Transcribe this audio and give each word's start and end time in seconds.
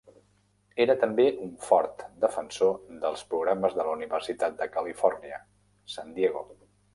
Era 0.85 0.93
també 1.01 1.25
un 1.47 1.51
fort 1.65 2.01
defensor 2.23 2.73
dels 3.03 3.25
programes 3.35 3.77
de 3.81 3.87
la 3.89 3.93
Universitat 3.99 4.57
de 4.63 4.69
Califòrnia, 4.79 5.39
San 5.99 6.11
Diego. 6.19 6.45